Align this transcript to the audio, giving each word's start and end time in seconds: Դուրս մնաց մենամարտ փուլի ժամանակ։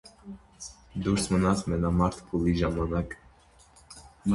Դուրս 1.07 1.29
մնաց 1.35 1.63
մենամարտ 1.75 2.21
փուլի 2.33 2.59
ժամանակ։ 2.65 3.19